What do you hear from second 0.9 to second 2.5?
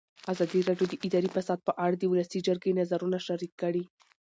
اداري فساد په اړه د ولسي